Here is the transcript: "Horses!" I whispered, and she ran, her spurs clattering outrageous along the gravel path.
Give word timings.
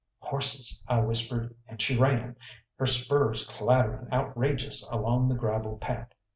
"Horses!" 0.17 0.83
I 0.87 0.99
whispered, 1.01 1.53
and 1.67 1.79
she 1.79 1.95
ran, 1.95 2.35
her 2.77 2.87
spurs 2.87 3.45
clattering 3.45 4.11
outrageous 4.11 4.81
along 4.89 5.29
the 5.29 5.35
gravel 5.35 5.77
path. 5.77 6.09